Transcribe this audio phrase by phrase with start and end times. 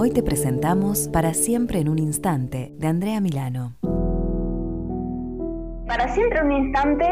[0.00, 3.74] Hoy te presentamos Para siempre en un instante de Andrea Milano.
[5.88, 7.04] Para siempre en un instante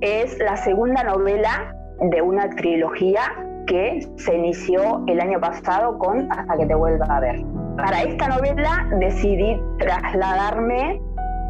[0.00, 3.20] es la segunda novela de una trilogía
[3.68, 7.44] que se inició el año pasado con Hasta que te vuelva a ver.
[7.76, 11.00] Para esta novela decidí trasladarme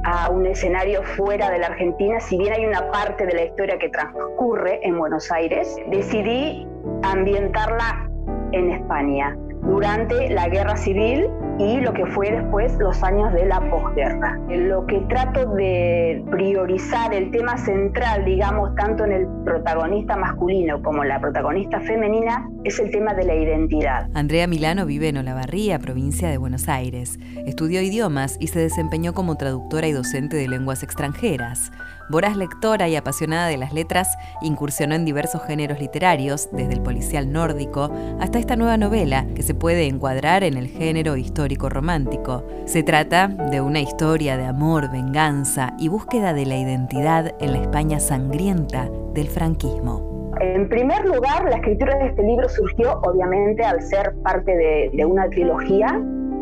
[0.05, 3.79] a un escenario fuera de la Argentina, si bien hay una parte de la historia
[3.79, 6.69] que transcurre en Buenos Aires, decidí
[7.03, 8.11] ambientarla
[8.53, 13.61] en España durante la guerra civil y lo que fue después los años de la
[13.71, 14.39] posguerra.
[14.49, 21.03] Lo que trato de priorizar el tema central, digamos, tanto en el protagonista masculino como
[21.03, 24.09] en la protagonista femenina, es el tema de la identidad.
[24.15, 27.19] Andrea Milano vive en Olavarría, provincia de Buenos Aires.
[27.47, 31.73] Estudió idiomas y se desempeñó como traductora y docente de lenguas extranjeras.
[32.09, 37.33] Voraz lectora y apasionada de las letras, incursionó en diversos géneros literarios, desde el policial
[37.33, 37.91] nórdico
[38.21, 42.45] hasta esta nueva novela que se puede encuadrar en el género histórico romántico.
[42.65, 47.59] Se trata de una historia de amor, venganza y búsqueda de la identidad en la
[47.59, 50.33] España sangrienta del franquismo.
[50.41, 55.31] En primer lugar, la escritura de este libro surgió obviamente al ser parte de, una
[55.31, 56.01] trilogía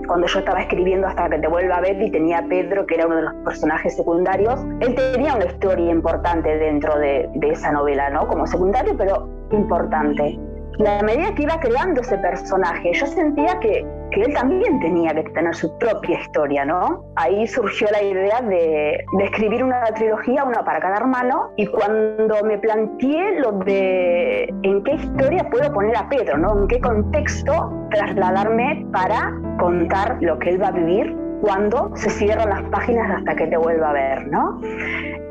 [0.09, 2.97] cuando yo estaba escribiendo hasta que te vuelva a ver y tenía a Pedro, que
[2.97, 7.73] era uno de los personajes secundarios, él tenía una historia importante dentro de, de esa
[7.73, 8.27] novela, ¿no?
[8.27, 10.39] Como secundario, pero importante.
[10.79, 15.15] Y a medida que iba creando ese personaje, yo sentía que, que él también tenía
[15.15, 17.05] que tener su propia historia, ¿no?
[17.17, 22.43] Ahí surgió la idea de, de, escribir una trilogía, una para cada hermano, y cuando
[22.45, 26.63] me planteé lo de en qué historia puedo poner a Pedro, ¿no?
[26.63, 32.49] En qué contexto trasladarme para contar lo que él va a vivir cuando se cierran
[32.49, 34.61] las páginas hasta que te vuelva a ver, ¿no?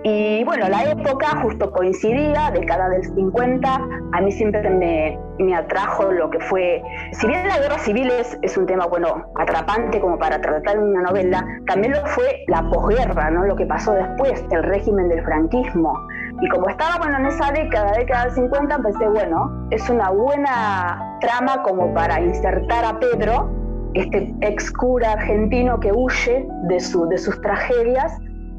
[0.06, 6.12] Y bueno, la época justo coincidía, década del 50, a mí siempre me, me atrajo
[6.12, 6.84] lo que fue,
[7.14, 10.84] si bien la guerra civil es, es, un tema, bueno, atrapante como para tratar en
[10.84, 13.46] una novela, también lo fue la posguerra, ¿no?
[13.46, 15.98] Lo que pasó después, el régimen del franquismo.
[16.42, 21.18] Y como estaba, bueno, en esa década, década del 50, pensé, bueno, es una buena
[21.22, 23.63] trama como para insertar a Pedro,
[23.94, 28.18] este ex cura argentino que huye de, su, de sus tragedias,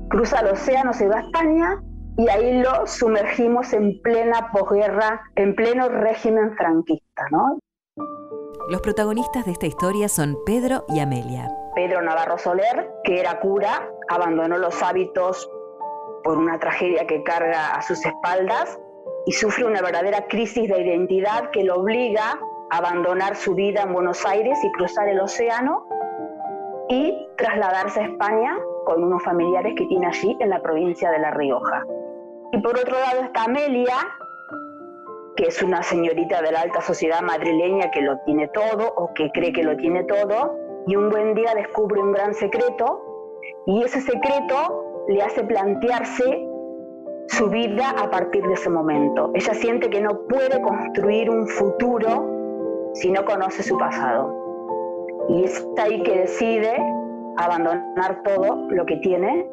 [0.08, 1.82] cruza el océano, se va a España
[2.16, 7.58] y ahí lo sumergimos en plena posguerra, en pleno régimen franquista, ¿no?
[8.70, 11.50] Los protagonistas de esta historia son Pedro y Amelia.
[11.74, 15.50] Pedro Navarro Soler, que era cura, abandonó los hábitos
[16.22, 18.78] por una tragedia que carga a sus espaldas
[19.26, 22.38] y sufre una verdadera crisis de identidad que lo obliga
[22.70, 25.86] abandonar su vida en Buenos Aires y cruzar el océano
[26.88, 31.30] y trasladarse a España con unos familiares que tiene allí en la provincia de La
[31.30, 31.84] Rioja.
[32.52, 33.96] Y por otro lado está Amelia,
[35.36, 39.30] que es una señorita de la alta sociedad madrileña que lo tiene todo o que
[39.32, 43.02] cree que lo tiene todo, y un buen día descubre un gran secreto,
[43.66, 46.46] y ese secreto le hace plantearse
[47.28, 49.30] su vida a partir de ese momento.
[49.34, 52.33] Ella siente que no puede construir un futuro
[52.94, 54.32] si no conoce su pasado.
[55.28, 56.76] Y es ahí que decide
[57.36, 59.46] abandonar todo lo que tiene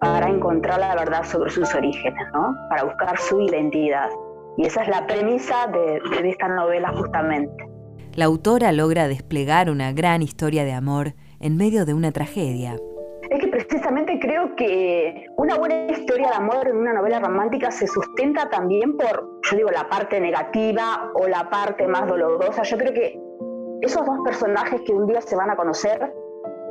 [0.00, 2.54] para encontrar la verdad sobre sus orígenes, ¿no?
[2.68, 4.10] para buscar su identidad.
[4.56, 7.68] Y esa es la premisa de, de esta novela justamente.
[8.14, 12.76] La autora logra desplegar una gran historia de amor en medio de una tragedia.
[13.34, 17.88] Es que precisamente creo que una buena historia de amor en una novela romántica se
[17.88, 22.62] sustenta también por, yo digo, la parte negativa o la parte más dolorosa.
[22.62, 23.20] Yo creo que
[23.82, 26.14] esos dos personajes que un día se van a conocer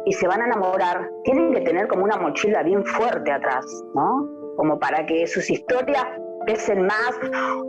[0.05, 4.25] y se van a enamorar, tienen que tener como una mochila bien fuerte atrás, ¿no?
[4.55, 6.05] Como para que sus historias
[6.45, 7.11] pesen más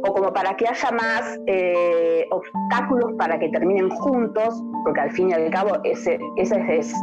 [0.04, 5.30] o como para que haya más eh, obstáculos para que terminen juntos, porque al fin
[5.30, 6.94] y al cabo ese, esa es,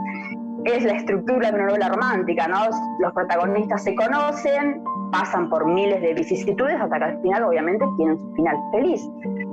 [0.66, 2.58] es la estructura de una novela romántica, ¿no?
[3.00, 8.18] Los protagonistas se conocen, pasan por miles de vicisitudes hasta que al final obviamente tienen
[8.18, 9.10] su final feliz,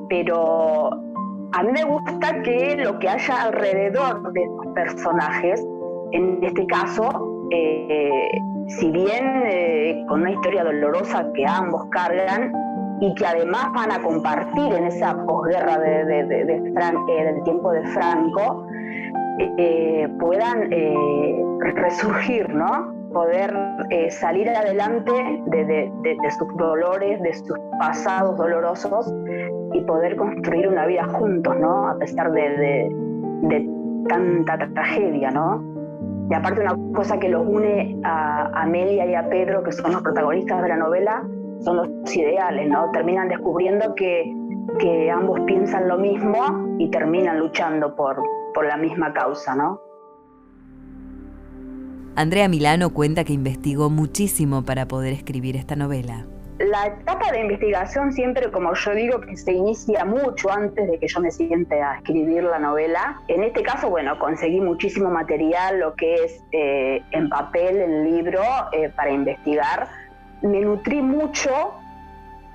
[0.08, 0.90] pero
[1.52, 5.66] a mí me gusta que lo que haya alrededor de estos personajes,
[6.12, 8.31] en este caso, eh,
[8.69, 12.52] si bien eh, con una historia dolorosa que ambos cargan
[13.00, 17.43] y que además van a compartir en esa posguerra de, de, de Fran, eh, del
[17.44, 18.66] tiempo de Franco,
[19.38, 21.37] eh, puedan eh,
[21.75, 22.93] resurgir, ¿no?
[23.12, 23.55] Poder
[23.90, 25.12] eh, salir adelante
[25.46, 25.90] de,
[26.37, 29.12] sus dolores, de sus pasados dolorosos
[29.73, 31.88] y poder construir una vida juntos, ¿no?
[31.88, 32.90] A pesar de,
[34.08, 35.62] tanta tragedia, ¿no?
[36.31, 40.02] Y aparte una cosa que los une a Amelia y a Pedro, que son los
[40.02, 41.23] protagonistas de la novela,
[41.61, 42.90] son los ideales, ¿no?
[42.93, 44.35] Terminan descubriendo que,
[44.79, 46.38] que ambos piensan lo mismo
[46.79, 48.23] y terminan luchando por,
[48.54, 49.80] por la misma causa, ¿no?
[52.16, 56.26] Andrea Milano cuenta que investigó muchísimo para poder escribir esta novela.
[56.58, 61.06] La etapa de investigación siempre, como yo digo, que se inicia mucho antes de que
[61.06, 63.22] yo me siente a escribir la novela.
[63.28, 68.42] En este caso, bueno, conseguí muchísimo material, lo que es eh, en papel, el libro,
[68.72, 69.86] eh, para investigar.
[70.42, 71.74] Me nutrí mucho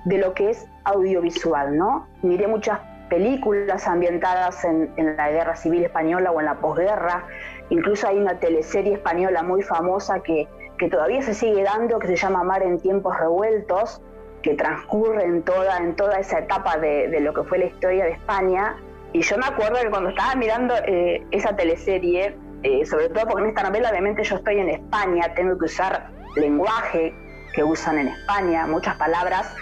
[0.04, 2.06] de lo que es audiovisual, ¿no?
[2.20, 2.80] Miré muchas
[3.14, 7.24] películas ambientadas en, la guerra civil española o en la posguerra.
[7.70, 12.16] Incluso hay una teleserie española muy famosa que, que todavía se sigue dando, que se
[12.16, 14.02] llama Mar en tiempos revueltos,
[14.42, 18.04] que transcurre en toda, en toda esa etapa de, de lo que fue la historia
[18.04, 18.76] de España.
[19.12, 23.44] Y yo me acuerdo que cuando estaba mirando eh, esa teleserie, eh, sobre todo porque
[23.44, 27.14] en esta novela obviamente yo estoy en España, tengo que usar lenguaje
[27.54, 29.54] que usan en España, muchas palabras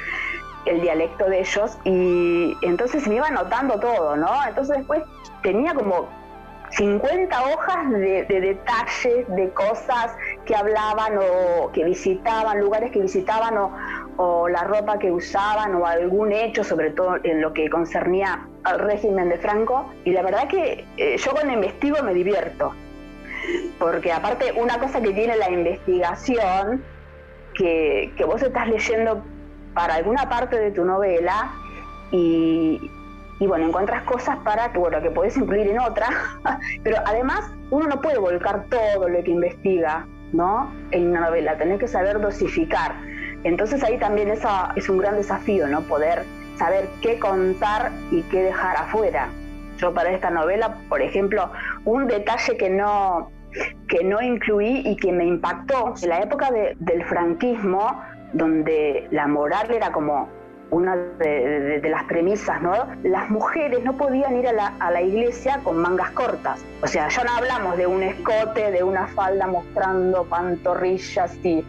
[0.67, 4.29] el dialecto de ellos y entonces me iba anotando todo, ¿no?
[4.47, 5.03] Entonces después
[5.43, 6.09] tenía como
[6.76, 10.17] 50 hojas de, detalles, de cosas
[10.47, 16.32] que hablaban o que visitaban, lugares que visitaban o, la ropa que usaban o algún
[16.32, 19.93] hecho, sobre todo en lo que concernía al régimen de Franco.
[20.05, 22.73] Y la verdad que eh, yo cuando investigo me divierto,
[23.79, 26.85] porque aparte una cosa que tiene la investigación,
[27.55, 29.23] que, que vos estás leyendo
[29.75, 31.53] para alguna parte de tu novela
[32.11, 32.91] y,
[33.41, 36.09] bueno, encuentras cosas para que, bueno, que podés incluir en otra,
[36.83, 40.73] pero además uno no puede volcar todo lo que investiga, ¿no?
[40.91, 42.95] En una novela, tenés que saber dosificar.
[43.45, 45.81] Entonces ahí también esa, es un gran desafío, ¿no?
[45.83, 46.25] Poder
[46.59, 49.29] saber qué contar y qué dejar afuera.
[49.79, 51.51] Yo para esta novela, por ejemplo,
[51.85, 53.31] un detalle que no,
[53.89, 58.01] que no incluí y que me impactó, en la época del franquismo,
[58.32, 60.29] donde la moral era como
[60.73, 62.73] una de, las premisas, ¿no?
[63.02, 66.64] Las mujeres no podían ir a la, iglesia con mangas cortas.
[66.82, 71.62] O sea, ya no hablamos de un escote, de una falda mostrando pantorrillas y,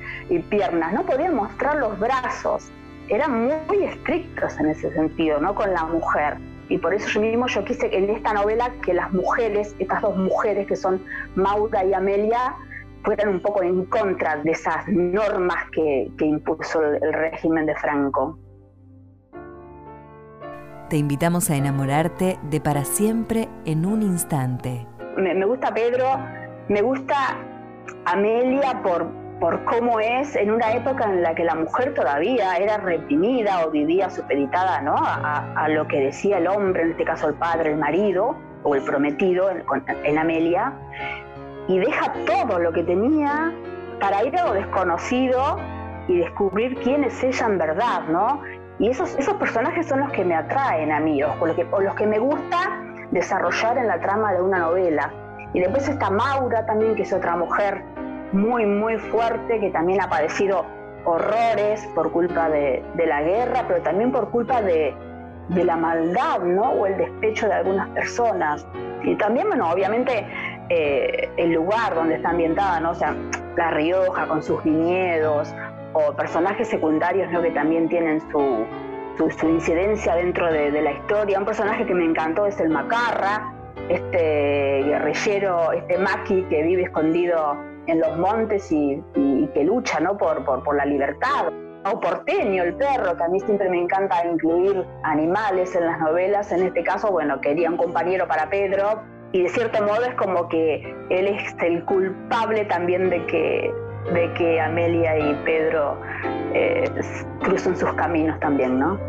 [0.50, 2.70] piernas, no podían mostrar los brazos.
[3.10, 5.54] Eran muy estrictos en ese sentido, ¿no?
[5.54, 6.38] Con la mujer.
[6.70, 10.16] Y por eso yo mismo yo quise en esta novela que las mujeres, estas dos
[10.16, 11.04] mujeres que son
[11.36, 12.56] Maura y Amelia,
[13.04, 18.40] fueran un poco en contra de esas normas que, impuso el régimen de Franco.
[20.90, 24.86] Te invitamos a enamorarte de para siempre en un instante.
[25.18, 26.06] Me, gusta Pedro,
[26.70, 27.16] me gusta
[28.06, 29.08] Amelia por,
[29.40, 33.72] por cómo es en una época en la que la mujer todavía era reprimida o
[33.72, 34.96] vivía supeditada ¿no?
[34.96, 38.84] a, lo que decía el hombre, en este caso el padre, el marido o el
[38.84, 40.74] prometido en Amelia
[41.68, 43.52] y deja todo lo que tenía
[44.00, 45.58] para ir a lo desconocido
[46.08, 48.42] y descubrir quién es ella en verdad, ¿no?
[48.80, 51.96] Y esos, esos personajes son los que me atraen a mí, o los que, los
[51.96, 52.82] que me gusta
[53.12, 55.12] desarrollar en la trama de una novela.
[55.54, 57.84] Y después está Maura también, que es otra mujer
[58.34, 60.66] muy, muy fuerte, que también ha padecido
[61.06, 64.94] horrores por culpa de, de la guerra, pero también por culpa de,
[65.50, 66.72] de la maldad, ¿no?
[66.72, 68.66] O el despecho de algunas personas.
[69.04, 70.26] Y también, bueno, obviamente
[70.70, 72.92] eh, el lugar donde está ambientada, ¿no?
[72.92, 73.16] O sea,
[73.56, 75.54] La Rioja con sus viñedos,
[75.94, 77.42] o personajes secundarios, ¿no?
[77.42, 78.66] Que también tienen su,
[79.48, 81.40] incidencia dentro de, la historia.
[81.40, 83.54] Un personaje que me encantó es el Macarra,
[83.90, 87.56] este guerrillero, este Maki que vive escondido
[87.86, 89.04] en los montes y,
[89.54, 90.18] que lucha, ¿no?
[90.18, 91.52] Por, por, por la libertad
[91.86, 96.52] o porteño, el perro, que a mí siempre me encanta incluir animales en las novelas.
[96.52, 99.02] En este caso, bueno, quería un compañero para Pedro
[99.34, 103.74] y de cierto modo es como que él es el culpable también de que,
[104.14, 106.00] de que Amelia y Pedro
[106.54, 106.86] eh,
[107.42, 109.00] crucen sus caminos también, ¿no?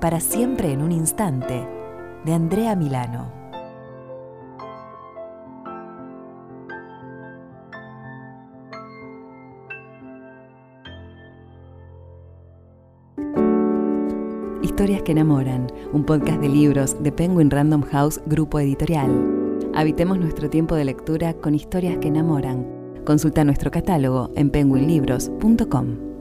[0.00, 1.66] Para siempre en un instante,
[2.24, 3.43] de Andrea Milano.
[14.74, 19.08] Historias que enamoran, un podcast de libros de Penguin Random House Grupo Editorial.
[19.72, 22.66] Habitemos nuestro tiempo de lectura con historias que enamoran.
[23.04, 26.13] Consulta nuestro catálogo en penguinlibros.com.